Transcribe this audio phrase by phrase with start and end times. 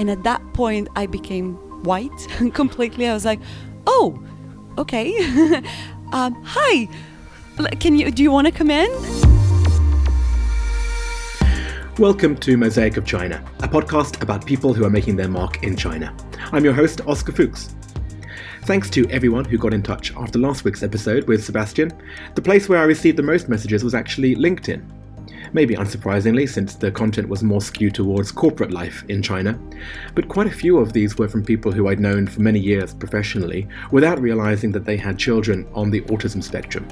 [0.00, 3.06] And at that point, I became white completely.
[3.06, 3.38] I was like,
[3.86, 4.18] oh,
[4.78, 5.14] okay.
[6.12, 6.88] um, hi.
[7.80, 8.90] Can you, do you want to come in?
[11.98, 15.76] Welcome to Mosaic of China, a podcast about people who are making their mark in
[15.76, 16.16] China.
[16.50, 17.74] I'm your host, Oscar Fuchs.
[18.62, 21.92] Thanks to everyone who got in touch after last week's episode with Sebastian.
[22.36, 24.82] The place where I received the most messages was actually LinkedIn.
[25.52, 29.58] Maybe unsurprisingly, since the content was more skewed towards corporate life in China.
[30.14, 32.94] But quite a few of these were from people who I'd known for many years
[32.94, 36.86] professionally without realizing that they had children on the autism spectrum.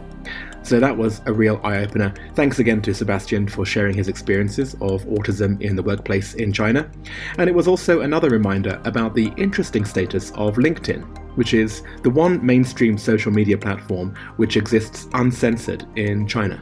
[0.62, 2.12] So that was a real eye opener.
[2.34, 6.90] Thanks again to Sebastian for sharing his experiences of autism in the workplace in China.
[7.38, 12.10] And it was also another reminder about the interesting status of LinkedIn, which is the
[12.10, 16.58] one mainstream social media platform which exists uncensored in China.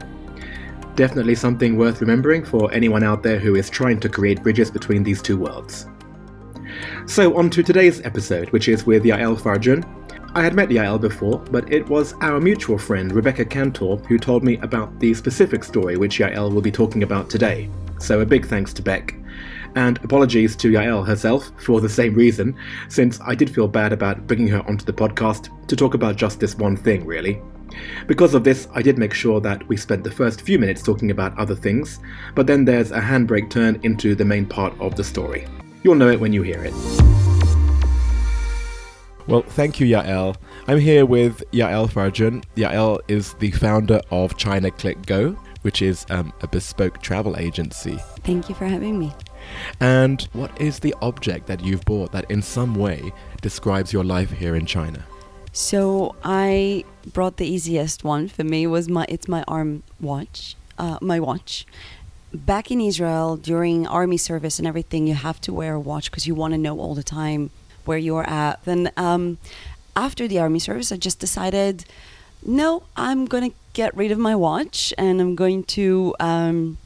[0.97, 5.03] Definitely something worth remembering for anyone out there who is trying to create bridges between
[5.03, 5.85] these two worlds.
[7.05, 9.85] So, on to today's episode, which is with Yael Farjun.
[10.33, 14.43] I had met Yael before, but it was our mutual friend Rebecca Cantor who told
[14.43, 17.69] me about the specific story which Yael will be talking about today.
[17.99, 19.13] So, a big thanks to Beck.
[19.75, 22.57] And apologies to Yael herself for the same reason,
[22.89, 26.39] since I did feel bad about bringing her onto the podcast to talk about just
[26.39, 27.39] this one thing, really.
[28.07, 31.11] Because of this, I did make sure that we spent the first few minutes talking
[31.11, 31.99] about other things,
[32.35, 35.47] but then there's a handbrake turn into the main part of the story.
[35.83, 36.73] You'll know it when you hear it.
[39.27, 40.37] Well, thank you, Yael.
[40.67, 42.45] I'm here with Yael Farjun.
[42.55, 45.31] Yael is the founder of China Click Go,
[45.63, 47.97] which is um, a bespoke travel agency.
[48.23, 49.13] Thank you for having me.
[49.81, 54.31] And what is the object that you've bought that in some way describes your life
[54.31, 55.05] here in China?
[55.57, 60.99] So I brought the easiest one for me was my it's my arm watch, uh,
[61.01, 61.65] my watch.
[62.31, 66.27] Back in Israel during army service and everything, you have to wear a watch because
[66.27, 67.49] you want to know all the time
[67.85, 68.63] where you're at.
[68.65, 69.39] Then um,
[69.95, 71.85] after the army service, I just decided,
[72.45, 76.13] no, I'm gonna get rid of my watch and I'm going to.
[76.19, 76.77] Um,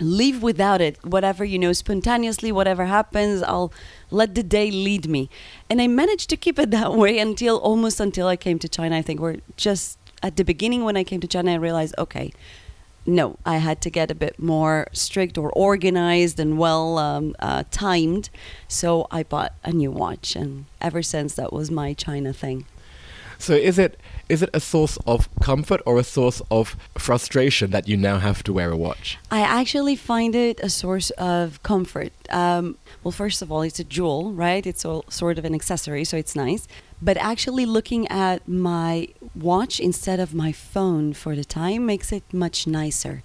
[0.00, 1.04] leave without it.
[1.04, 3.72] Whatever you know spontaneously whatever happens i'll
[4.10, 5.28] let the day lead me.
[5.68, 8.96] And i managed to keep it that way until almost until i came to china
[8.96, 12.32] i think we're just at the beginning when i came to china i realized okay
[13.06, 17.64] no i had to get a bit more strict or organized and well um, uh,
[17.70, 18.30] timed.
[18.68, 22.66] So i bought a new watch and ever since that was my china thing.
[23.38, 23.98] So is it
[24.30, 28.42] is it a source of comfort or a source of frustration that you now have
[28.44, 29.18] to wear a watch?
[29.30, 32.12] I actually find it a source of comfort.
[32.30, 34.64] Um, well, first of all, it's a jewel, right?
[34.64, 36.68] It's all sort of an accessory, so it's nice.
[37.02, 42.22] But actually, looking at my watch instead of my phone for the time makes it
[42.32, 43.22] much nicer.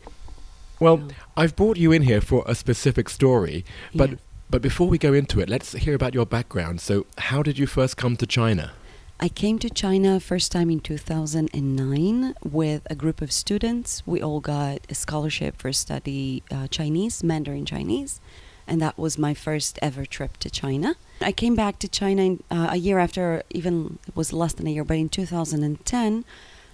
[0.80, 4.12] Well, I've brought you in here for a specific story, but
[4.50, 6.80] but before we go into it, let's hear about your background.
[6.80, 8.74] So, how did you first come to China?
[9.18, 14.04] I came to China first time in 2009 with a group of students.
[14.06, 18.20] We all got a scholarship for study uh, Chinese, Mandarin Chinese,
[18.68, 20.96] and that was my first ever trip to China.
[21.22, 24.68] I came back to China in, uh, a year after, even it was less than
[24.68, 26.26] a year, but in 2010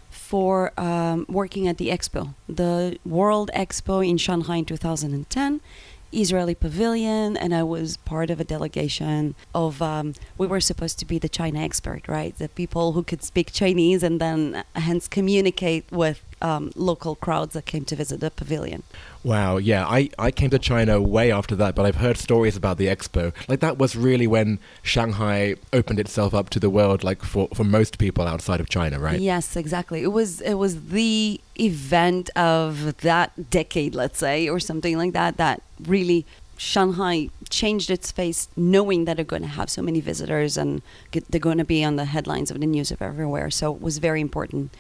[0.10, 5.62] for um, working at the expo, the World Expo in Shanghai in 2010
[6.12, 9.82] Israeli pavilion, and I was part of a delegation of.
[9.82, 12.38] Um, we were supposed to be the China expert, right?
[12.38, 17.54] The people who could speak Chinese and then uh, hence communicate with um, local crowds
[17.54, 18.84] that came to visit the pavilion.
[19.24, 22.78] Wow, yeah, I, I came to China way after that, but I've heard stories about
[22.78, 23.34] the expo.
[23.48, 27.64] Like that was really when Shanghai opened itself up to the world, like for, for
[27.64, 29.20] most people outside of China, right?
[29.20, 30.02] Yes, exactly.
[30.02, 35.38] It was it was the event of that decade, let's say, or something like that,
[35.38, 36.26] that really
[36.62, 41.26] Shanghai changed its face knowing that they're going to have so many visitors and get,
[41.32, 43.50] they're going to be on the headlines of the news of everywhere.
[43.50, 44.72] So it was very important.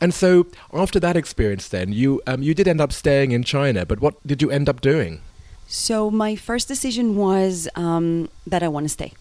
[0.00, 3.84] And so after that experience, then you um, you did end up staying in China,
[3.84, 5.20] but what did you end up doing?
[5.68, 9.12] So my first decision was um, that I want to stay,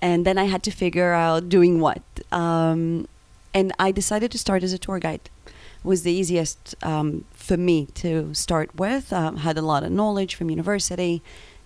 [0.00, 2.02] and then I had to figure out doing what.
[2.32, 3.06] Um,
[3.52, 5.28] and I decided to start as a tour guide.
[5.46, 9.12] It was the easiest um, for me to start with.
[9.12, 11.22] Um, had a lot of knowledge from university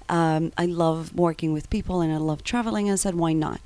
[0.08, 2.90] um, I love working with people and I love traveling.
[2.90, 3.60] I said, why not?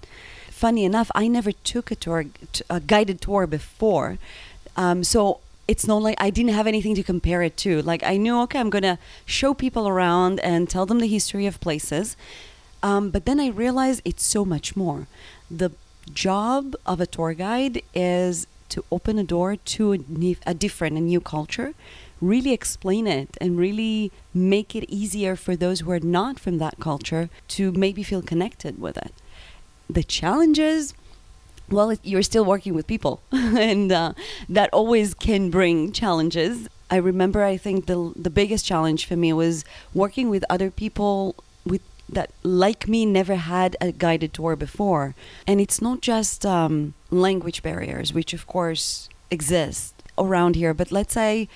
[0.50, 2.26] Funny enough, I never took a tour,
[2.68, 4.18] a guided tour before.
[4.76, 7.82] Um, so it's not like I didn't have anything to compare it to.
[7.82, 11.60] Like I knew, okay, I'm gonna show people around and tell them the history of
[11.60, 12.16] places.
[12.82, 15.06] Um, but then I realized it's so much more.
[15.50, 15.70] The
[16.12, 21.00] job of a tour guide is to open a door to a, a different, a
[21.00, 21.74] new culture,
[22.20, 26.78] really explain it and really make it easier for those who are not from that
[26.80, 29.12] culture to maybe feel connected with it.
[29.88, 30.94] The challenges,
[31.70, 34.12] well, you're still working with people, and uh,
[34.48, 36.68] that always can bring challenges.
[36.90, 41.36] I remember, I think the the biggest challenge for me was working with other people
[41.64, 45.14] with that, like me, never had a guided tour before,
[45.46, 51.14] and it's not just um, language barriers, which of course exist around here, but let's
[51.14, 51.48] say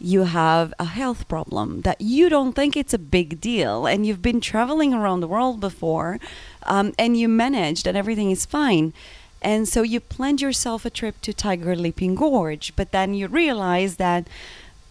[0.00, 4.22] you have a health problem that you don't think it's a big deal and you've
[4.22, 6.18] been traveling around the world before
[6.64, 8.92] um, and you managed and everything is fine.
[9.42, 13.96] And so you planned yourself a trip to tiger leaping gorge but then you realize
[13.96, 14.26] that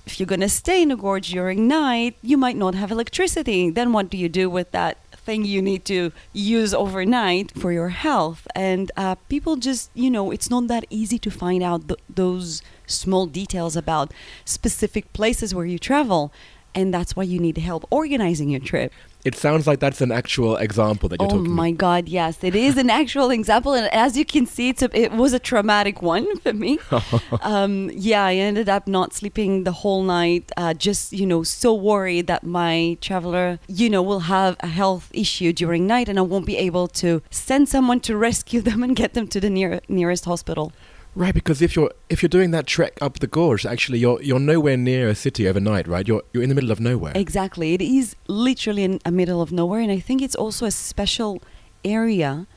[0.06, 3.70] if you're going to stay in the gorge during night you might not have electricity.
[3.70, 7.90] Then what do you do with that thing you need to use overnight for your
[7.90, 8.48] health?
[8.56, 12.62] And uh, people just you know it's not that easy to find out th- those
[12.90, 14.14] small details about
[14.46, 16.34] specific places where you travel.
[16.76, 18.92] And that's why you need help organizing your trip.
[19.26, 22.42] It sounds like that's an actual example that you're oh talking Oh my God, yes.
[22.42, 23.74] It is an actual example.
[23.74, 26.80] And as you can see, it's a, it was a traumatic one for me.
[27.42, 31.74] um, yeah, I ended up not sleeping the whole night, uh, just, you know, so
[31.74, 36.22] worried that my traveler, you know, will have a health issue during night and I
[36.22, 39.82] won't be able to send someone to rescue them and get them to the near,
[39.90, 40.72] nearest hospital.
[41.20, 44.40] Right, because if you're if you're doing that trek up the gorge, actually you're you're
[44.40, 46.08] nowhere near a city overnight, right?
[46.08, 47.12] You're you're in the middle of nowhere.
[47.14, 50.72] Exactly, it is literally in a middle of nowhere, and I think it's also a
[50.72, 51.42] special
[51.84, 52.48] area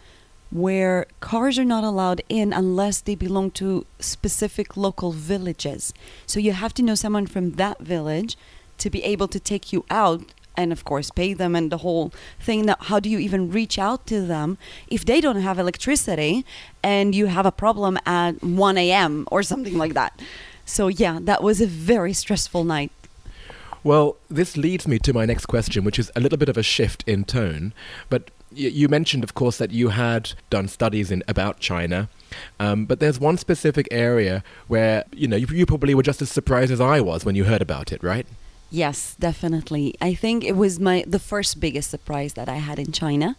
[0.53, 5.93] where cars are not allowed in unless they belong to specific local villages.
[6.25, 8.37] So you have to know someone from that village
[8.79, 10.23] to be able to take you out
[10.57, 12.69] and of course pay them and the whole thing.
[12.81, 14.59] How do you even reach out to them
[14.89, 16.45] if they don't have electricity
[16.83, 20.21] and you have a problem at 1 a.m or something like that?
[20.65, 22.93] So yeah that was a very stressful night.
[23.85, 26.63] Well this leads me to my next question which is a little bit of a
[26.63, 27.73] shift in tone.
[28.09, 32.09] But you mentioned of course that you had done studies in about china.
[32.59, 36.31] Um, but there's one specific area where you know you, you probably were just as
[36.31, 38.27] surprised as i was when you heard about it right
[38.73, 39.95] Yes, definitely.
[40.01, 43.37] I think it was my the first biggest surprise that I had in China.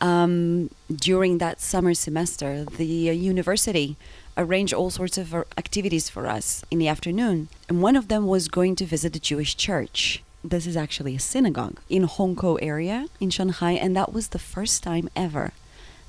[0.00, 3.96] Um, during that summer semester, the uh, university
[4.38, 8.26] arranged all sorts of uh, activities for us in the afternoon, and one of them
[8.26, 10.22] was going to visit the Jewish church.
[10.42, 14.82] This is actually a synagogue in Hongkou area in Shanghai, and that was the first
[14.82, 15.52] time ever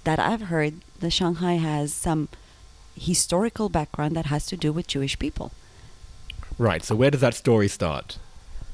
[0.05, 2.29] that I've heard that Shanghai has some
[2.95, 5.51] historical background that has to do with Jewish people.
[6.57, 6.85] Right.
[6.85, 8.17] So where does that story start?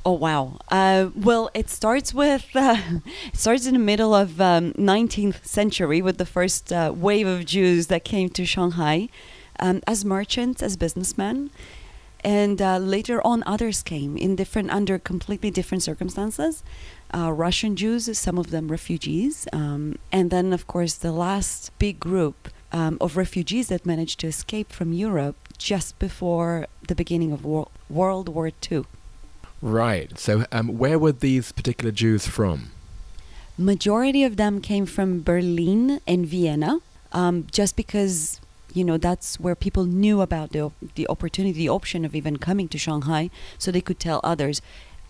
[0.04, 0.58] Oh wow!
[0.70, 2.78] Uh, well, it starts with uh,
[3.28, 7.46] it starts in the middle of um, 19th century with the first uh, wave of
[7.46, 9.10] Jews that came to Shanghai
[9.60, 11.52] um, as merchants, as businessmen,
[12.24, 16.64] and uh, later on others came in different under completely different circumstances.
[17.14, 22.00] Uh, Russian Jews, some of them refugees, um, and then of course the last big
[22.00, 27.46] group um, of refugees that managed to escape from Europe just before the beginning of
[27.46, 28.86] Wor- World War II.
[29.62, 30.18] Right.
[30.18, 32.72] So, um, where were these particular Jews from?
[33.58, 36.80] Majority of them came from Berlin and Vienna,
[37.12, 38.42] um, just because
[38.74, 42.68] you know that's where people knew about the the opportunity, the option of even coming
[42.70, 43.30] to Shanghai,
[43.60, 44.62] so they could tell others.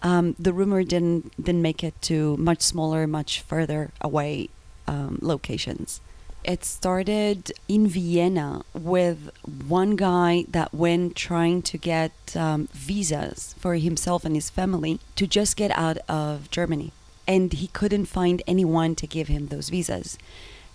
[0.03, 4.50] Um, the rumor didn't didn't make it to much smaller, much further away
[4.88, 6.01] um, locations.
[6.43, 9.29] It started in Vienna with
[9.67, 15.27] one guy that went trying to get um, visas for himself and his family to
[15.27, 16.93] just get out of Germany.
[17.27, 20.17] And he couldn't find anyone to give him those visas.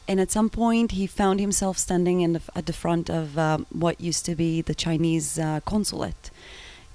[0.07, 4.01] And at some point, he found himself standing the, at the front of um, what
[4.01, 6.31] used to be the Chinese uh, consulate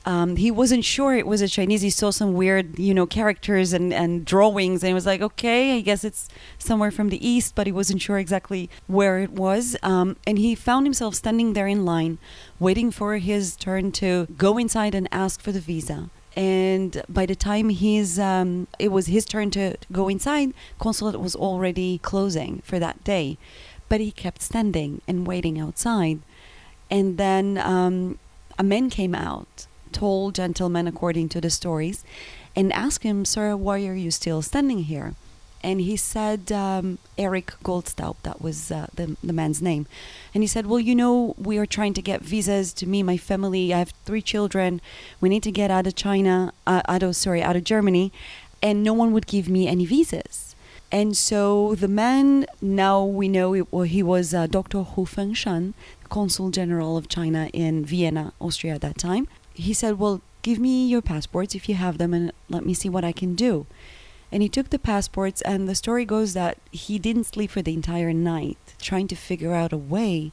[0.05, 1.81] um, he wasn't sure it was a Chinese.
[1.81, 5.77] He saw some weird, you know, characters and, and drawings, and he was like, okay,
[5.77, 6.27] I guess it's
[6.57, 9.75] somewhere from the east, but he wasn't sure exactly where it was.
[9.83, 12.17] Um, and he found himself standing there in line,
[12.59, 16.09] waiting for his turn to go inside and ask for the visa.
[16.35, 21.35] And by the time he's, um, it was his turn to go inside, consulate was
[21.35, 23.37] already closing for that day.
[23.89, 26.21] But he kept standing and waiting outside.
[26.89, 28.17] And then um,
[28.57, 32.03] a man came out tall gentleman, according to the stories,
[32.55, 35.13] and asked him, Sir, why are you still standing here?
[35.63, 39.85] And he said, um, Eric Goldstaub, that was uh, the, the man's name.
[40.33, 43.17] And he said, Well, you know, we are trying to get visas to me, my
[43.17, 43.73] family.
[43.73, 44.81] I have three children.
[45.19, 48.11] We need to get out of China, uh, out of, sorry, out of Germany.
[48.63, 50.55] And no one would give me any visas.
[50.91, 54.83] And so the man, now we know it, well, he was uh, Dr.
[54.83, 55.73] Hu Fengshan,
[56.09, 59.27] Consul General of China in Vienna, Austria at that time
[59.61, 62.89] he said, Well, give me your passports if you have them and let me see
[62.89, 63.65] what I can do.
[64.31, 67.73] And he took the passports, and the story goes that he didn't sleep for the
[67.73, 70.31] entire night trying to figure out a way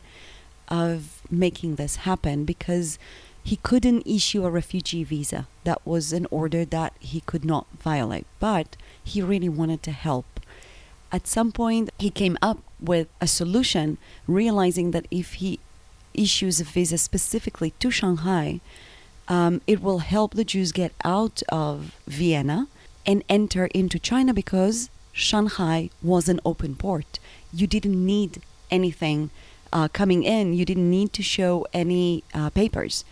[0.69, 2.99] of making this happen because
[3.43, 5.49] he couldn't issue a refugee visa.
[5.65, 10.41] That was an order that he could not violate, but he really wanted to help.
[11.11, 15.59] At some point, he came up with a solution, realizing that if he
[16.15, 18.61] issues a visa specifically to Shanghai,
[19.29, 22.67] um, it will help the Jews get out of Vienna
[23.07, 27.19] and enter into China because Shanghai was an open port.
[27.53, 29.31] You didn't need anything
[29.73, 33.05] uh, coming in, you didn't need to show any uh, papers.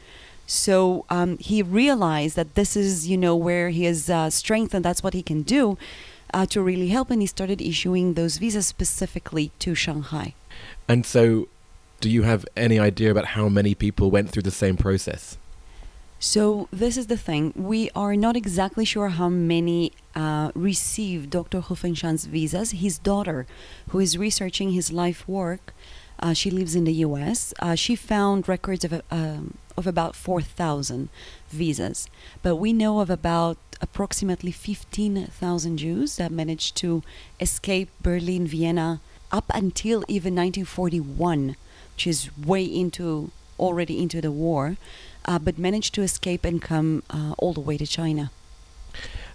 [0.47, 5.03] So um, he realized that this is, you know, where his uh, strength and that's
[5.03, 5.77] what he can do
[6.33, 7.11] uh, to really help.
[7.11, 10.35] And he started issuing those visas specifically to Shanghai.
[10.89, 11.49] And so,
[12.01, 15.37] do you have any idea about how many people went through the same process?
[16.27, 17.53] So this is the thing.
[17.55, 21.61] We are not exactly sure how many uh, received Dr.
[21.61, 22.73] Hu Fengshan's visas.
[22.73, 23.47] His daughter,
[23.91, 25.73] who is researching his life work,
[26.19, 27.55] uh, she lives in the U.S.
[27.61, 31.11] Uh, she found records of um, of about four thousand
[31.49, 32.09] visas,
[32.43, 37.05] but we know of about approximately fifteen thousand Jews that managed to
[37.39, 41.55] escape Berlin, Vienna, up until even 1941,
[41.95, 43.31] which is way into
[43.61, 44.77] already into the war
[45.27, 48.31] uh, but managed to escape and come uh, all the way to China.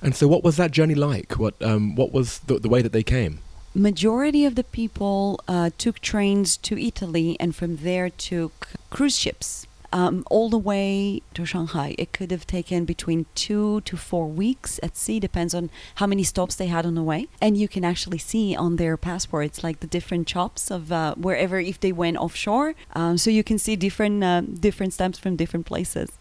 [0.01, 1.37] And so, what was that journey like?
[1.37, 3.39] What um, what was the, the way that they came?
[3.73, 9.67] Majority of the people uh, took trains to Italy, and from there took cruise ships
[9.93, 11.95] um, all the way to Shanghai.
[11.97, 16.23] It could have taken between two to four weeks at sea, depends on how many
[16.23, 17.27] stops they had on the way.
[17.41, 21.59] And you can actually see on their passports like the different chops of uh, wherever
[21.59, 22.75] if they went offshore.
[22.93, 26.11] Um, so you can see different uh, different stamps from different places.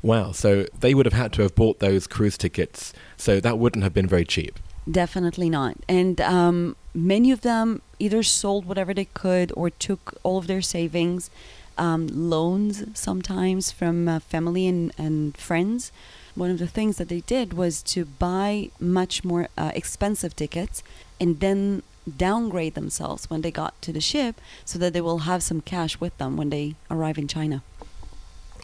[0.00, 0.30] Wow!
[0.32, 2.92] So they would have had to have bought those cruise tickets.
[3.16, 4.58] So that wouldn't have been very cheap.
[4.90, 5.76] Definitely not.
[5.88, 10.62] And um, many of them either sold whatever they could or took all of their
[10.62, 11.30] savings
[11.78, 15.92] um, loans sometimes from uh, family and, and friends.
[16.34, 20.82] One of the things that they did was to buy much more uh, expensive tickets
[21.20, 21.82] and then
[22.16, 26.00] downgrade themselves when they got to the ship so that they will have some cash
[26.00, 27.62] with them when they arrive in China.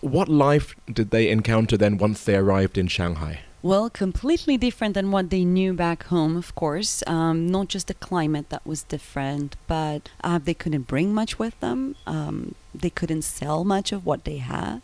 [0.00, 3.40] What life did they encounter then once they arrived in Shanghai?
[3.64, 7.02] Well, completely different than what they knew back home, of course.
[7.06, 11.58] Um, not just the climate that was different, but uh, they couldn't bring much with
[11.60, 11.96] them.
[12.06, 14.82] Um, they couldn't sell much of what they had.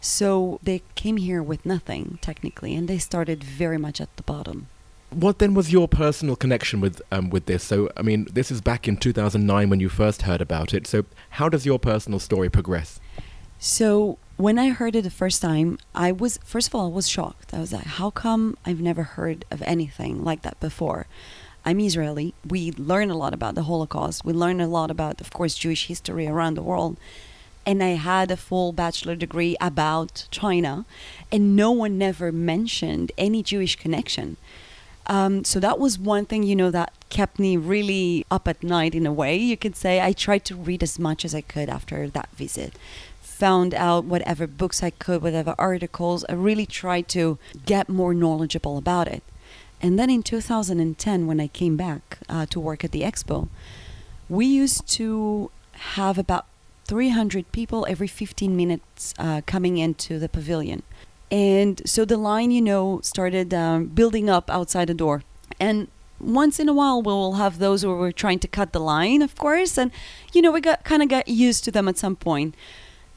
[0.00, 4.66] So they came here with nothing, technically, and they started very much at the bottom.
[5.10, 7.62] What then was your personal connection with um, with this?
[7.62, 10.88] So, I mean, this is back in 2009 when you first heard about it.
[10.88, 12.98] So, how does your personal story progress?
[13.60, 17.08] So, when I heard it the first time, I was first of all I was
[17.08, 17.54] shocked.
[17.54, 21.06] I was like, how come I've never heard of anything like that before?
[21.64, 22.34] I'm Israeli.
[22.46, 24.24] We learn a lot about the Holocaust.
[24.24, 26.96] We learn a lot about, of course, Jewish history around the world.
[27.64, 30.84] And I had a full bachelor degree about China,
[31.32, 34.36] and no one never mentioned any Jewish connection.
[35.08, 38.94] Um, so that was one thing, you know, that kept me really up at night
[38.94, 40.00] in a way, you could say.
[40.00, 42.74] I tried to read as much as I could after that visit
[43.36, 46.24] found out whatever books I could, whatever articles.
[46.28, 49.22] I really tried to get more knowledgeable about it.
[49.82, 53.48] And then in 2010, when I came back uh, to work at the expo,
[54.30, 55.50] we used to
[55.98, 56.46] have about
[56.86, 60.82] 300 people every 15 minutes uh, coming into the pavilion.
[61.30, 65.24] And so the line, you know, started um, building up outside the door.
[65.60, 65.88] And
[66.18, 69.34] once in a while, we'll have those where we're trying to cut the line, of
[69.36, 69.76] course.
[69.76, 69.90] And,
[70.32, 72.54] you know, we got kind of got used to them at some point.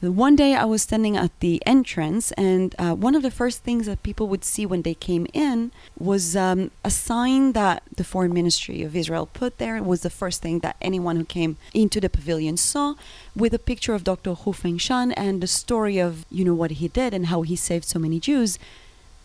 [0.00, 3.84] One day I was standing at the entrance, and uh, one of the first things
[3.84, 8.32] that people would see when they came in was um, a sign that the Foreign
[8.32, 9.76] Ministry of Israel put there.
[9.76, 12.94] It was the first thing that anyone who came into the pavilion saw,
[13.36, 14.32] with a picture of Dr.
[14.32, 17.84] Hu Fengshan and the story of you know what he did and how he saved
[17.84, 18.58] so many Jews.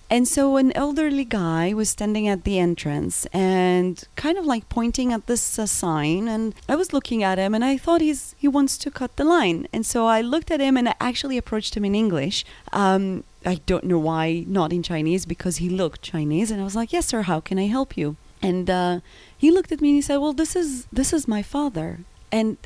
[0.08, 5.12] And so an elderly guy was standing at the entrance and kind of like pointing
[5.12, 8.48] at this uh, sign and I was looking at him and I thought he's he
[8.48, 9.68] wants to cut the line.
[9.74, 12.46] And so I looked at him and I actually approached him in English.
[12.72, 16.76] Um, I don't know why not in Chinese because he looked Chinese and I was
[16.76, 19.00] like, "Yes, sir, how can I help you?" And uh,
[19.36, 22.00] he looked at me and he said, "Well, this is this is my father."
[22.32, 22.58] And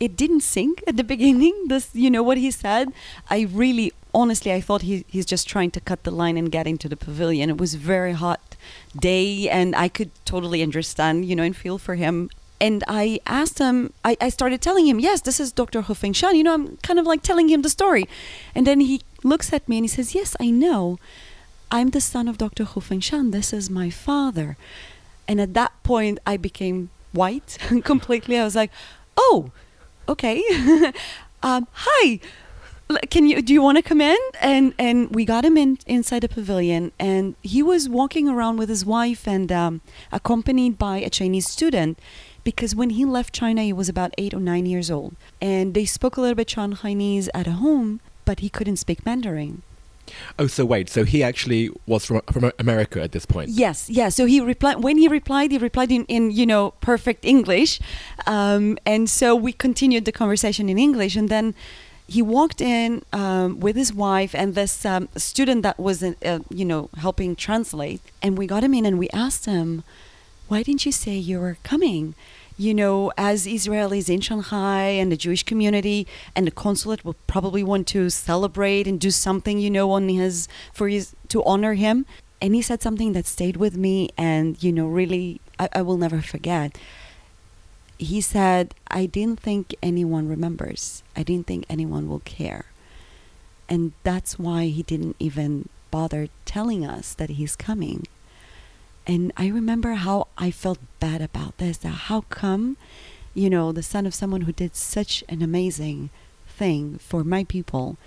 [0.00, 2.88] it didn't sink at the beginning this you know what he said
[3.28, 6.66] i really honestly, I thought he, he's just trying to cut the line and get
[6.66, 7.50] into the pavilion.
[7.50, 8.56] It was very hot
[8.96, 12.30] day, and I could totally understand, you know, and feel for him.
[12.60, 15.82] And I asked him, I, I started telling him, yes, this is Dr.
[15.82, 16.34] Hu Fengshan.
[16.34, 18.04] You know, I'm kind of like telling him the story.
[18.54, 20.98] And then he looks at me and he says, Yes, I know.
[21.70, 22.64] I'm the son of Dr.
[22.64, 23.32] Hu Fengshan.
[23.32, 24.56] This is my father.
[25.26, 28.38] And at that point, I became white completely.
[28.38, 28.70] I was like,
[29.16, 29.52] Oh,
[30.08, 30.42] okay.
[31.42, 32.20] um, hi.
[33.10, 34.18] Can you do you want to come in?
[34.40, 38.68] And and we got him in inside the pavilion, and he was walking around with
[38.68, 39.80] his wife and um,
[40.12, 41.98] accompanied by a Chinese student
[42.44, 45.84] because when he left China, he was about eight or nine years old, and they
[45.84, 49.62] spoke a little bit Chinese at home, but he couldn't speak Mandarin.
[50.38, 50.88] Oh, so wait.
[50.88, 53.50] So he actually was from from America at this point.
[53.50, 54.16] Yes, yes.
[54.16, 57.80] So he replied when he replied, he replied in, in you know perfect English,
[58.26, 61.54] um, and so we continued the conversation in English, and then
[62.10, 66.64] he walked in um, with his wife and this um, student that was uh, you
[66.64, 69.84] know helping translate, and we got him in and we asked him,
[70.48, 72.16] why didn't you say you were coming?
[72.58, 77.62] You know, as Israelis in Shanghai and the Jewish community and the consulate will probably
[77.62, 82.04] want to celebrate and do something, you know, on his for his to honor him.
[82.42, 85.96] And he said something that stayed with me and, you know, really I, I will
[85.96, 86.76] never forget.
[88.00, 91.02] He said, I didn't think anyone remembers.
[91.14, 92.64] I didn't think anyone will care.
[93.68, 98.06] And that's why he didn't even bother telling us that he's coming.
[99.06, 101.76] And I remember how I felt bad about this.
[101.76, 102.78] That how come,
[103.34, 106.08] you know, the son of someone who did such an amazing
[106.48, 107.98] thing for my people,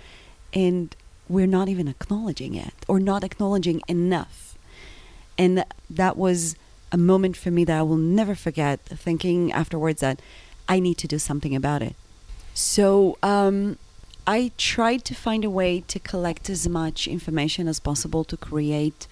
[0.52, 0.96] and
[1.28, 4.58] we're not even acknowledging it or not acknowledging enough.
[5.38, 6.56] And that was
[6.94, 10.20] a moment for me that I will never forget, thinking afterwards that
[10.68, 11.96] I need to do something about it.
[12.54, 13.78] So um,
[14.28, 19.08] I tried to find a way to collect as much information as possible to create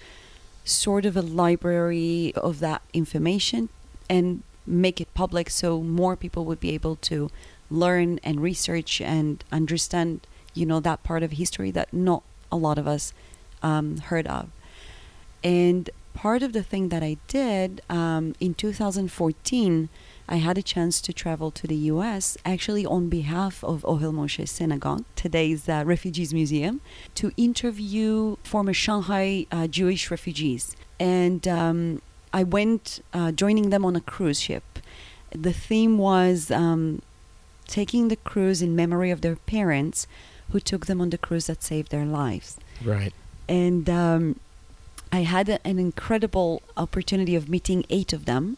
[0.64, 3.68] sort of a library of that information
[4.08, 7.32] and make it public so more people would be able to
[7.68, 10.20] learn and research and understand
[10.54, 12.22] you know that part of history that not
[12.52, 13.12] a lot of us
[13.60, 14.50] um, heard of
[15.42, 19.88] and part of the thing that i did um, in 2014
[20.28, 24.46] i had a chance to travel to the us actually on behalf of ohel moshe
[24.48, 26.80] synagogue today's uh, refugees museum
[27.14, 30.76] to interview former shanghai uh, jewish refugees.
[31.00, 34.78] And um, i went uh, joining them on a cruise ship.
[35.30, 37.02] The theme was um,
[37.66, 40.06] taking the cruise in memory of their parents
[40.50, 42.58] who took them on the cruise that saved their lives.
[42.84, 43.12] Right.
[43.48, 44.38] and um,
[45.12, 48.56] I had an incredible opportunity of meeting eight of them.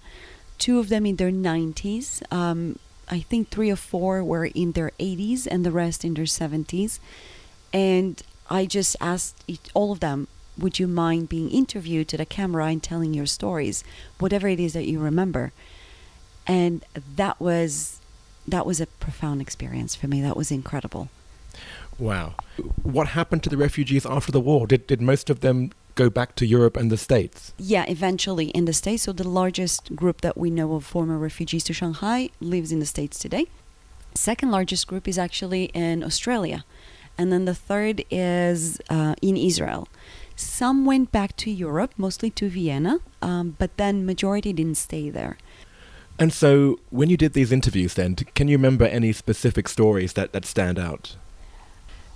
[0.57, 2.23] Two of them in their 90s.
[2.33, 2.79] Um,
[3.11, 7.01] I think three or four were in their 80s, and the rest in their 70s.
[7.73, 12.25] And I just asked each, all of them, "Would you mind being interviewed to the
[12.25, 13.83] camera and telling your stories,
[14.21, 15.53] whatever it is that you remember?"
[16.47, 16.85] And
[17.17, 17.99] that was
[18.47, 20.21] that was a profound experience for me.
[20.21, 21.09] That was incredible.
[21.99, 22.35] Wow.
[22.83, 24.67] What happened to the refugees after the war?
[24.67, 27.53] Did did most of them go back to Europe and the States?
[27.59, 29.05] Yeah, eventually in the States.
[29.05, 32.87] So the largest group that we know of former refugees to Shanghai lives in the
[32.87, 33.47] States today.
[34.15, 36.65] Second largest group is actually in Australia.
[37.17, 39.89] And then the third is uh, in Israel.
[40.37, 45.39] Some went back to Europe, mostly to Vienna, um, but then majority didn't stay there.
[46.19, 50.33] And so, when you did these interviews, then can you remember any specific stories that,
[50.33, 51.17] that stand out?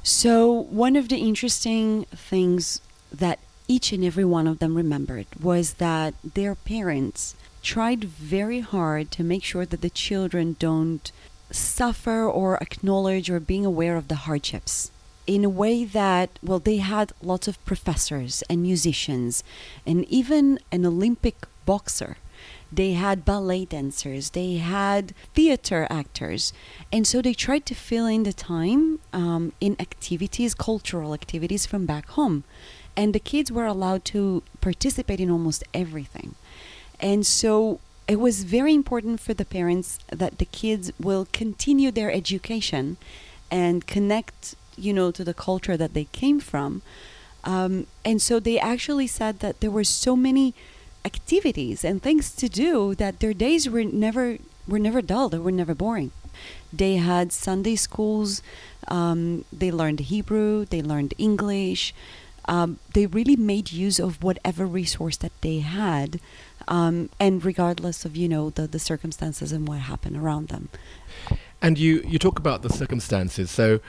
[0.03, 2.81] So, one of the interesting things
[3.13, 9.11] that each and every one of them remembered was that their parents tried very hard
[9.13, 11.13] to make sure that the children don't
[11.51, 14.91] suffer or acknowledge or being aware of the hardships
[15.29, 19.45] in a way that, well, they had lots of professors and musicians
[19.87, 22.17] and even an Olympic boxer.
[22.73, 26.53] They had ballet dancers, they had theater actors,
[26.91, 31.85] and so they tried to fill in the time um, in activities, cultural activities from
[31.85, 32.45] back home.
[32.99, 36.35] And the kids were allowed to participate in almost everything.
[36.99, 42.11] And so it was very important for the parents that the kids will continue their
[42.11, 42.97] education
[43.53, 46.83] and connect, you know, to the culture that they came from.
[47.45, 50.53] Um, and so they actually said that there were so many
[51.05, 55.29] activities and things to do that their days were never were never dull.
[55.29, 56.11] They were never boring.
[56.73, 58.43] They had Sunday schools.
[58.89, 60.65] Um, they learned Hebrew.
[60.65, 61.95] They learned English.
[62.49, 66.19] Um, they really made use of whatever resource that they had,
[66.67, 70.71] um, and regardless of you know the the circumstances and what happened around them.
[71.61, 73.51] And you, you talk about the circumstances.
[73.51, 73.81] So,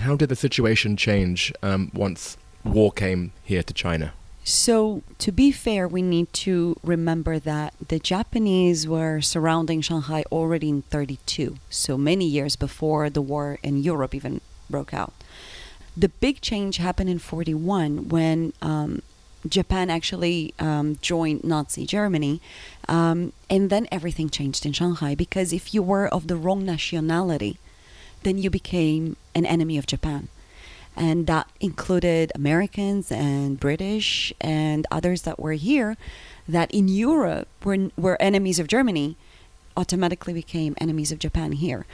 [0.00, 4.12] how did the situation change um, once war came here to China?
[4.44, 10.70] So, to be fair, we need to remember that the Japanese were surrounding Shanghai already
[10.70, 15.12] in 32, so many years before the war in Europe even broke out.
[15.98, 19.02] The big change happened in 41 when um,
[19.48, 22.40] Japan actually um, joined Nazi Germany.
[22.88, 27.58] Um, and then everything changed in Shanghai because if you were of the wrong nationality,
[28.22, 30.28] then you became an enemy of Japan.
[30.96, 35.96] And that included Americans and British and others that were here
[36.48, 39.16] that in Europe were, were enemies of Germany,
[39.76, 41.86] automatically became enemies of Japan here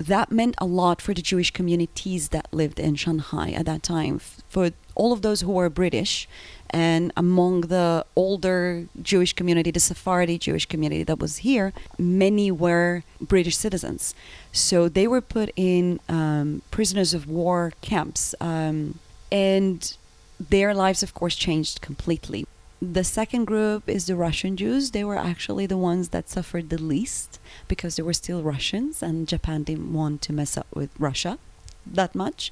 [0.00, 4.18] that meant a lot for the Jewish communities that lived in Shanghai at that time.
[4.48, 6.26] For all of those who were British,
[6.70, 13.02] and among the older Jewish community, the Sephardi Jewish community that was here, many were
[13.20, 14.14] British citizens.
[14.52, 18.34] So they were put in um, prisoners of war camps.
[18.40, 19.96] Um, and
[20.38, 22.46] their lives, of course, changed completely.
[22.82, 24.92] The second group is the Russian Jews.
[24.92, 27.38] They were actually the ones that suffered the least
[27.68, 31.38] because they were still Russians and Japan didn't want to mess up with Russia
[31.84, 32.50] that much.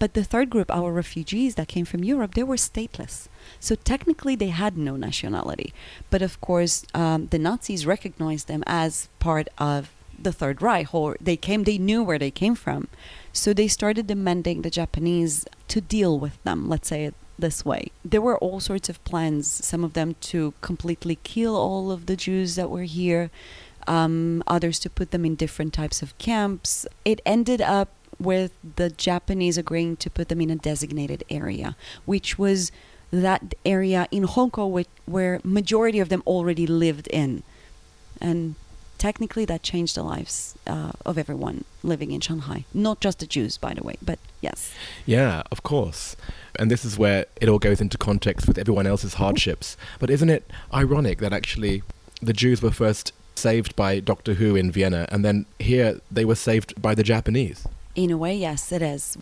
[0.00, 3.28] But the third group, our refugees that came from Europe, they were stateless.
[3.60, 5.72] So technically, they had no nationality.
[6.10, 11.16] But of course, um, the Nazis recognized them as part of the Third Reich, or
[11.20, 12.88] they came, they knew where they came from.
[13.32, 17.90] So they started demanding the Japanese to deal with them, let's say it this way.
[18.04, 22.16] There were all sorts of plans, some of them to completely kill all of the
[22.16, 23.30] Jews that were here,
[23.86, 26.86] um, others to put them in different types of camps.
[27.04, 32.38] It ended up with the Japanese agreeing to put them in a designated area, which
[32.38, 32.70] was
[33.10, 37.42] that area in Hongkou where majority of them already lived in.
[38.20, 38.54] And
[38.98, 42.64] technically that changed the lives uh, of everyone living in Shanghai.
[42.72, 44.72] Not just the Jews, by the way, but yes.
[45.06, 46.16] Yeah, of course.
[46.56, 49.76] And this is where it all goes into context with everyone else's hardships.
[49.98, 51.82] But isn't it ironic that actually
[52.22, 56.34] the Jews were first saved by Doctor Hu in Vienna, and then here they were
[56.36, 57.66] saved by the Japanese?
[57.94, 59.18] In a way, yes, it is.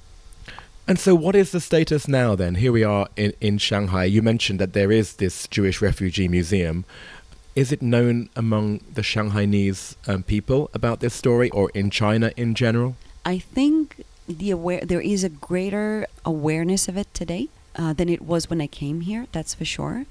[0.87, 2.57] And so, what is the status now then?
[2.57, 4.05] Here we are in, in Shanghai.
[4.05, 6.85] You mentioned that there is this Jewish refugee museum.
[7.55, 12.55] Is it known among the Shanghainese um, people about this story or in China in
[12.55, 12.97] general?
[13.27, 18.23] I think the aware there is a greater awareness of it today uh, than it
[18.23, 19.27] was when I came here.
[19.33, 20.07] That's for sure.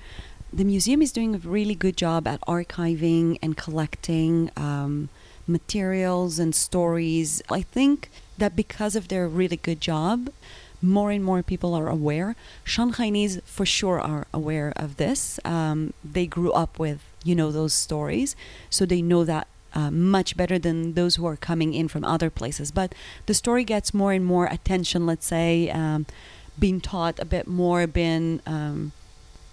[0.54, 5.10] The museum is doing a really good job at archiving and collecting um,
[5.48, 7.42] materials and stories.
[7.50, 10.30] I think that because of their really good job,
[10.80, 12.36] more and more people are aware.
[12.66, 15.40] Shanghainese for sure are aware of this.
[15.44, 18.36] Um, they grew up with you know those stories,
[18.70, 22.30] so they know that uh, much better than those who are coming in from other
[22.30, 22.72] places.
[22.72, 22.94] But
[23.26, 25.06] the story gets more and more attention.
[25.06, 26.06] Let's say um,
[26.60, 28.92] being taught a bit more, been um,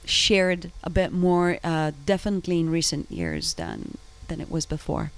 [0.05, 1.59] shared a bit more.
[1.63, 5.13] Uh, definitely in recent years than than it was before.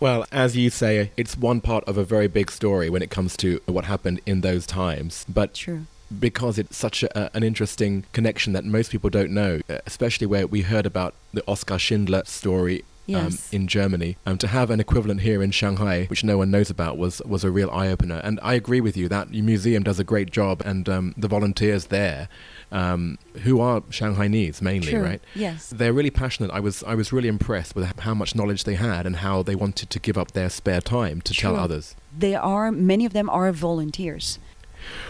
[0.00, 3.36] Well, as you say, it's one part of a very big story when it comes
[3.36, 5.24] to what happened in those times.
[5.28, 5.86] But True.
[6.20, 10.46] Because it's such a, an interesting connection that most people don't know, uh, especially where
[10.46, 14.16] we heard about the Oskar Schindler story um, in Germany.
[14.26, 17.44] Um, to have an equivalent here in Shanghai, which no one knows about, was was
[17.44, 18.20] a real eye opener.
[18.22, 21.28] And I agree with you that the museum does a great job, and um, the
[21.28, 22.28] volunteers there,
[22.70, 25.02] um, who are Shanghainese mainly, True.
[25.02, 25.20] right?
[25.34, 25.70] Yes.
[25.70, 26.50] They're really passionate.
[26.50, 29.54] I was I was really impressed with how much knowledge they had and how they
[29.54, 31.94] wanted to give up their spare time to tell others.
[32.16, 34.38] They are many of them are volunteers.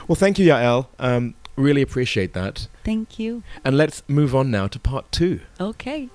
[0.08, 0.88] Well, thank you, Yael.
[0.98, 2.68] Um, really appreciate that.
[2.85, 3.42] Thank you.
[3.64, 5.40] And let's move on now to part two.
[5.61, 6.08] Okay.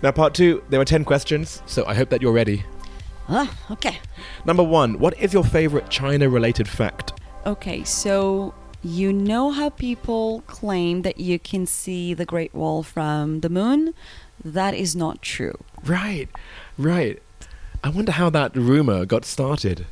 [0.00, 2.64] Now, part two, there are 10 questions, so I hope that you're ready.
[3.28, 3.98] Ah, okay.
[4.44, 7.20] Number one, what is your favorite China related fact?
[7.44, 13.40] Okay, so you know how people claim that you can see the Great Wall from
[13.40, 13.92] the moon?
[14.44, 15.58] That is not true.
[15.84, 16.28] Right,
[16.78, 17.20] right.
[17.82, 19.86] I wonder how that rumor got started.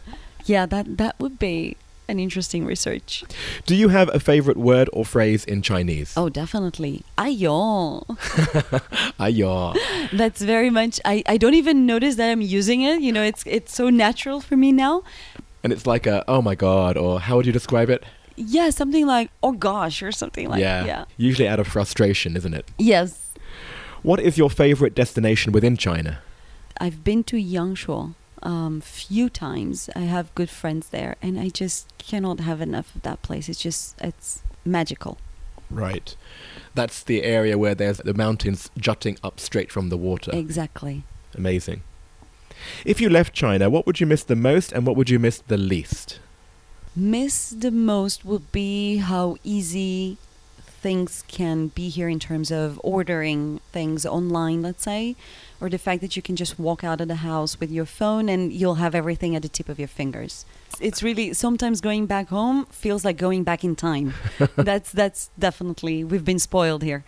[0.45, 1.77] Yeah, that that would be
[2.09, 3.25] an interesting research.
[3.67, 6.15] Do you have a favorite word or phrase in Chinese?
[6.17, 7.03] Oh, definitely.
[7.19, 8.07] Ayo.
[9.19, 9.77] Ayo.
[10.13, 13.01] That's very much I, I don't even notice that I'm using it.
[13.01, 15.03] You know, it's it's so natural for me now.
[15.63, 18.05] And it's like a, oh my god, or how would you describe it?
[18.37, 20.85] Yeah, something like oh gosh or something like yeah.
[20.85, 21.05] yeah.
[21.17, 22.67] Usually out of frustration, isn't it?
[22.79, 23.35] Yes.
[24.03, 26.21] What is your favorite destination within China?
[26.81, 29.89] I've been to Yangshuo um few times.
[29.97, 33.49] I have good friends there and I just cannot have enough of that place.
[33.49, 35.19] It's just it's magical.
[35.71, 36.15] Right.
[36.75, 40.31] That's the area where there's the mountains jutting up straight from the water.
[40.35, 41.03] Exactly.
[41.35, 41.83] Amazing.
[42.85, 45.39] If you left China, what would you miss the most and what would you miss
[45.39, 46.21] the least?
[46.95, 50.19] Miss the most would be how easy
[50.87, 55.17] things can be here in terms of ordering things online, let's say,
[55.61, 58.29] or the fact that you can just walk out of the house with your phone
[58.29, 60.45] and you'll have everything at the tip of your fingers.
[60.81, 64.15] It's really sometimes going back home feels like going back in time.
[64.57, 67.05] that's that's definitely we've been spoiled here.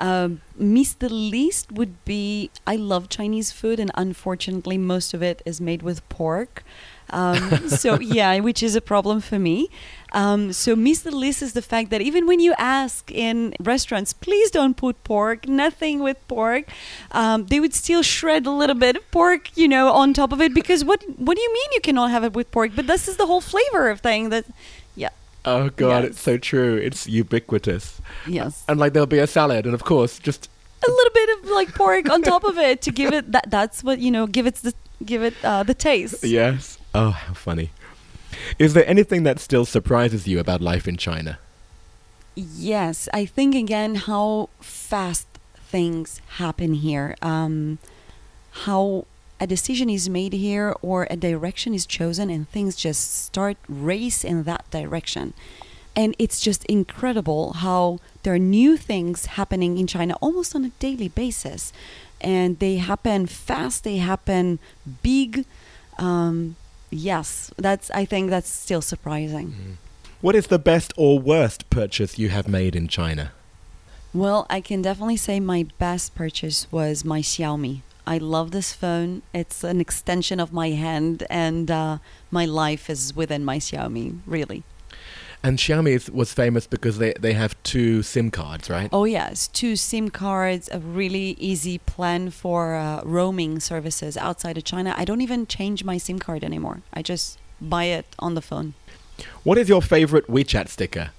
[0.00, 5.42] Um, miss the least would be I love Chinese food, and unfortunately, most of it
[5.44, 6.62] is made with pork.
[7.10, 9.68] Um, so yeah, which is a problem for me.
[10.12, 14.12] Um, so miss the least is the fact that even when you ask in restaurants,
[14.12, 16.64] please don't put pork, nothing with pork,
[17.12, 20.40] um, they would still shred a little bit of pork, you know, on top of
[20.40, 22.72] it because what what do you mean you cannot have it with pork?
[22.74, 24.46] But this is the whole flavor of thing that,
[24.96, 25.10] yeah.
[25.44, 26.10] Oh god, Yes.
[26.12, 26.76] it's so true.
[26.76, 28.00] It's ubiquitous.
[28.26, 28.64] Yes.
[28.68, 30.50] And like there'll be a salad, and of course, just
[30.86, 33.82] a little bit of like pork on top of it to give it that that's
[33.82, 34.72] what you know give it the
[35.04, 36.78] give it uh, the taste yes.
[36.94, 37.70] Oh, how funny.
[38.58, 41.38] Is there anything that still surprises you about life in China?
[42.36, 47.78] yes i think again how fast things happen here um,
[48.64, 49.04] how
[49.40, 54.24] a decision is made here or a direction is chosen and things just start race
[54.24, 55.32] in that direction.
[55.94, 60.70] And it's just incredible how there are new things happening in china almost on a
[60.78, 61.72] daily basis.
[62.20, 64.58] And they happen fast they happen
[65.02, 65.44] big.
[65.98, 66.56] Um,
[66.90, 69.76] yes that's i think that's still surprising.
[70.20, 73.30] What is the best or worst purchase you have made in China?
[74.12, 77.82] Well, I can definitely say my best purchase was my Xiaomi.
[78.08, 79.20] I love this phone.
[79.34, 81.98] It's an extension of my hand, and uh,
[82.30, 84.62] my life is within my Xiaomi, really.
[85.42, 88.88] And Xiaomi is, was famous because they, they have two SIM cards, right?
[88.94, 94.64] Oh, yes, two SIM cards, a really easy plan for uh, roaming services outside of
[94.64, 94.94] China.
[94.96, 98.72] I don't even change my SIM card anymore, I just buy it on the phone.
[99.42, 101.10] What is your favorite WeChat sticker?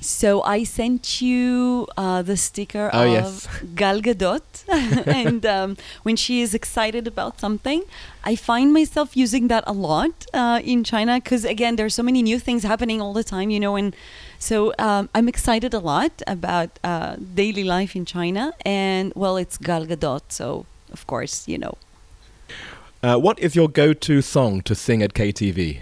[0.00, 3.48] So I sent you uh, the sticker Oh, of yes.
[3.74, 4.42] Gal Gadot,
[5.06, 7.82] and um, when she is excited about something,
[8.22, 12.22] I find myself using that a lot uh, in China because again, there's so many
[12.22, 13.96] new things happening all the time, you know, and
[14.38, 19.56] so um, I'm excited a lot about uh, daily life in China, and well, it's
[19.56, 21.78] Gal Gadot, so of course, you know.
[23.02, 25.80] Uh, what is your go-to song to sing at KTV?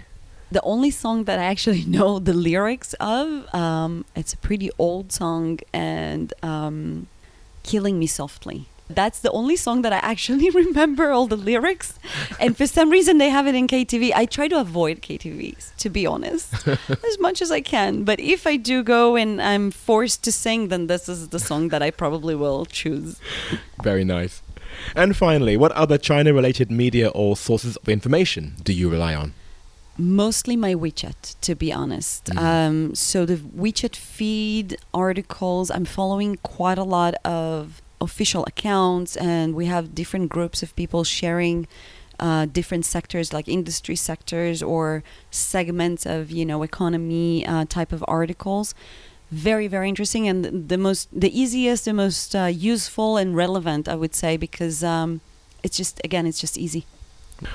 [0.51, 5.11] The only song that I actually know the lyrics of, um, it's a pretty old
[5.11, 7.07] song and um,
[7.63, 8.67] Killing Me Softly.
[8.87, 11.97] That's the only song that I actually remember all the lyrics.
[12.39, 14.11] And for some reason, they have it in KTV.
[14.13, 18.03] I try to avoid KTVs, to be honest, as much as I can.
[18.03, 21.69] But if I do go and I'm forced to sing, then this is the song
[21.69, 23.19] that I probably will choose.
[23.81, 24.43] Very nice.
[24.95, 29.33] And finally, what other China-related media or sources of information do you rely on?
[29.97, 32.25] Mostly my WeChat, to be honest.
[32.25, 32.37] Mhm.
[32.41, 39.55] Um, so the WeChat feed articles, I'm following quite a lot of official accounts, and
[39.55, 41.67] we have different groups of people sharing
[42.19, 48.03] uh, different sectors, like industry sectors or segments of you know economy uh, type of
[48.07, 48.73] articles.
[49.31, 53.87] Very very interesting, and the- the most, the easiest, the most uh, useful and relevant,
[53.89, 55.19] I would say, because um,
[55.63, 56.85] it's just again, it's just easy.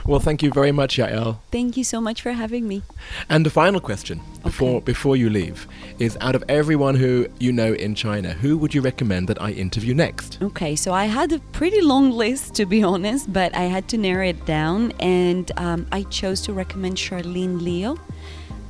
[0.06, 1.38] Well, thank you very much, Yael.
[1.50, 2.82] Thank you so much for having me.
[3.28, 4.84] And the final question before Okay.
[4.84, 5.66] before you leave
[5.98, 9.50] is: out of everyone who you know in China, who would you recommend that I
[9.52, 10.38] interview next?
[10.42, 13.96] Okay, so I had a pretty long list to be honest, but I had to
[13.96, 17.96] narrow it down, and um, I chose to recommend Charlene Leo,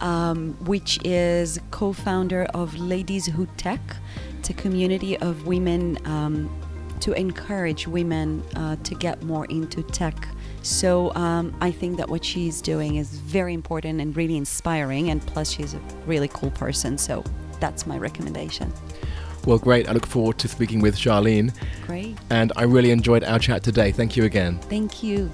[0.01, 3.81] um, which is co-founder of Ladies Who Tech.
[4.39, 6.49] It's a community of women um,
[7.01, 10.15] to encourage women uh, to get more into tech.
[10.63, 15.25] So um, I think that what she's doing is very important and really inspiring, and
[15.27, 16.99] plus she's a really cool person.
[16.99, 17.25] So
[17.61, 18.73] that's my recommendation.
[19.47, 19.89] Well, great.
[19.89, 21.55] I look forward to speaking with Charlene,
[21.87, 23.91] Great, and I really enjoyed our chat today.
[23.91, 24.59] Thank you again.
[24.69, 25.31] thank you.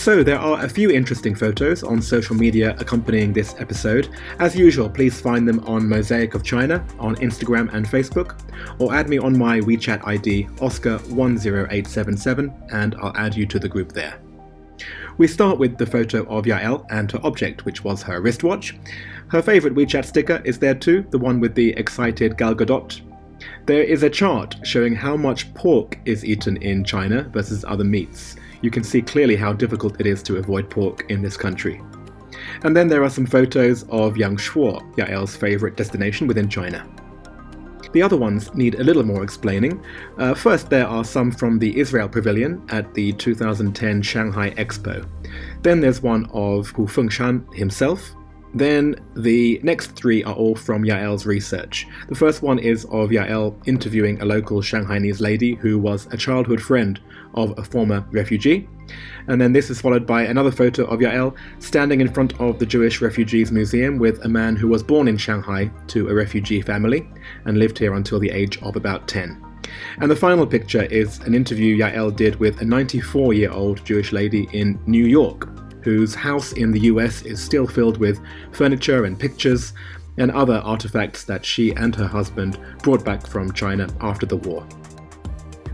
[0.00, 4.08] So, there are a few interesting photos on social media accompanying this episode.
[4.38, 8.40] As usual, please find them on Mosaic of China on Instagram and Facebook,
[8.78, 13.92] or add me on my WeChat ID, Oscar10877, and I'll add you to the group
[13.92, 14.18] there.
[15.18, 18.78] We start with the photo of Yael and her object, which was her wristwatch.
[19.28, 23.02] Her favourite WeChat sticker is there too, the one with the excited Gal Gadot.
[23.66, 28.36] There is a chart showing how much pork is eaten in China versus other meats.
[28.62, 31.82] You can see clearly how difficult it is to avoid pork in this country.
[32.62, 36.86] And then there are some photos of Yangshuo, Yael's favourite destination within China.
[37.92, 39.84] The other ones need a little more explaining.
[40.16, 45.08] Uh, first, there are some from the Israel Pavilion at the 2010 Shanghai Expo.
[45.62, 48.14] Then there's one of Hu Fengshan himself.
[48.54, 51.86] Then the next three are all from Yael's research.
[52.08, 56.60] The first one is of Yael interviewing a local Shanghainese lady who was a childhood
[56.60, 57.00] friend
[57.34, 58.68] of a former refugee.
[59.28, 62.66] And then this is followed by another photo of Yael standing in front of the
[62.66, 67.08] Jewish Refugees Museum with a man who was born in Shanghai to a refugee family
[67.44, 69.40] and lived here until the age of about 10.
[69.98, 74.12] And the final picture is an interview Yael did with a 94 year old Jewish
[74.12, 75.48] lady in New York,
[75.82, 78.20] whose house in the US is still filled with
[78.52, 79.72] furniture and pictures
[80.18, 84.66] and other artifacts that she and her husband brought back from China after the war.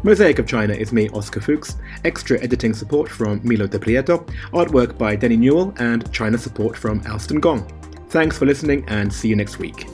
[0.02, 4.96] Mosaic of China is me, Oscar Fuchs, extra editing support from Milo De Prieto, artwork
[4.96, 7.66] by Denny Newell, and China support from Alston Gong.
[8.10, 9.86] Thanks for listening and see you next week.